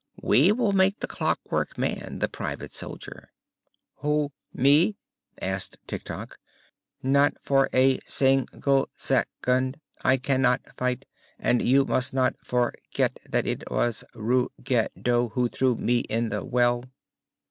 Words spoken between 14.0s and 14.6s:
Rug